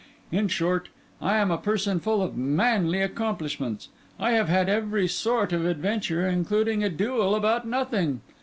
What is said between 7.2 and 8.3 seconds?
about nothing.